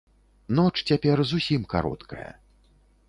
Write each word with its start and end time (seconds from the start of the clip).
Ноч 0.59 0.71
цяпер 0.89 1.23
зусім 1.33 1.61
кароткая. 1.75 2.27